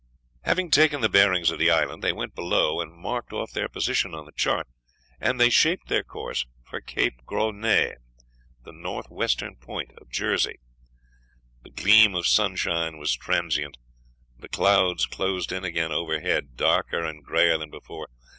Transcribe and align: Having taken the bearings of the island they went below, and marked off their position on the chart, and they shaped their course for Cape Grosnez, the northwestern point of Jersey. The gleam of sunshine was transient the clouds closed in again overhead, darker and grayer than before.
Having 0.45 0.71
taken 0.71 1.01
the 1.01 1.09
bearings 1.09 1.51
of 1.51 1.59
the 1.59 1.69
island 1.69 2.01
they 2.03 2.11
went 2.11 2.33
below, 2.33 2.81
and 2.81 2.91
marked 2.91 3.31
off 3.31 3.51
their 3.51 3.69
position 3.69 4.15
on 4.15 4.25
the 4.25 4.31
chart, 4.31 4.65
and 5.19 5.39
they 5.39 5.51
shaped 5.51 5.89
their 5.89 6.01
course 6.03 6.47
for 6.67 6.81
Cape 6.81 7.21
Grosnez, 7.23 7.97
the 8.63 8.71
northwestern 8.71 9.57
point 9.57 9.91
of 9.99 10.09
Jersey. 10.09 10.55
The 11.61 11.69
gleam 11.69 12.15
of 12.15 12.25
sunshine 12.25 12.97
was 12.97 13.13
transient 13.15 13.77
the 14.39 14.49
clouds 14.49 15.05
closed 15.05 15.51
in 15.51 15.63
again 15.63 15.91
overhead, 15.91 16.55
darker 16.55 17.03
and 17.03 17.23
grayer 17.23 17.59
than 17.59 17.69
before. 17.69 18.07